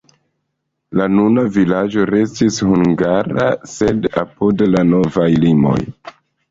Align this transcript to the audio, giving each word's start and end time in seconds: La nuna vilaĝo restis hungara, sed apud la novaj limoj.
La 1.01 1.05
nuna 1.17 1.43
vilaĝo 1.59 2.07
restis 2.13 2.59
hungara, 2.71 3.47
sed 3.77 4.13
apud 4.27 4.69
la 4.75 4.87
novaj 4.95 5.33
limoj. 5.47 5.81